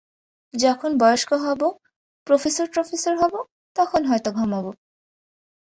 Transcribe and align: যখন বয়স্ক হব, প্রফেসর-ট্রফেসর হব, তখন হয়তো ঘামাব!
যখন 0.53 0.91
বয়স্ক 0.97 1.31
হব, 1.45 1.61
প্রফেসর-ট্রফেসর 2.27 3.13
হব, 3.21 3.33
তখন 3.75 4.01
হয়তো 4.05 4.29
ঘামাব! 4.31 4.65